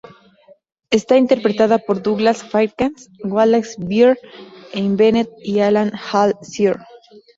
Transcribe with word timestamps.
Está 0.89 1.15
interpretada 1.17 1.77
por 1.77 2.01
Douglas 2.01 2.41
Fairbanks, 2.43 3.07
Wallace 3.23 3.75
Beery, 3.77 4.17
Enid 4.73 4.97
Bennett 4.97 5.29
y 5.43 5.59
Alan 5.59 5.91
Hale, 5.93 6.33
Sr. 6.41 6.83